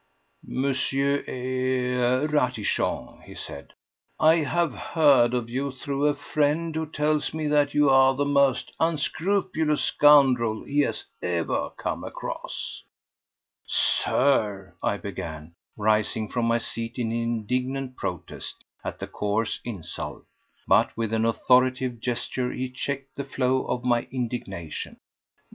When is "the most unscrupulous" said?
8.15-9.83